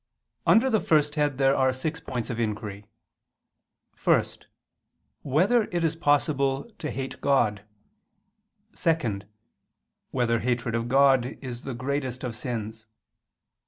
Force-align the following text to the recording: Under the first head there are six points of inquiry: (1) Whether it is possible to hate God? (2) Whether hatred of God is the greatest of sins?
Under 0.47 0.67
the 0.67 0.79
first 0.79 1.13
head 1.13 1.37
there 1.37 1.55
are 1.55 1.71
six 1.73 1.99
points 1.99 2.31
of 2.31 2.39
inquiry: 2.39 2.85
(1) 4.03 4.23
Whether 5.21 5.65
it 5.65 5.83
is 5.83 5.95
possible 5.95 6.71
to 6.79 6.89
hate 6.89 7.21
God? 7.21 7.61
(2) 8.75 9.21
Whether 10.09 10.39
hatred 10.39 10.73
of 10.73 10.87
God 10.87 11.37
is 11.39 11.65
the 11.65 11.75
greatest 11.75 12.23
of 12.23 12.35
sins? 12.35 12.87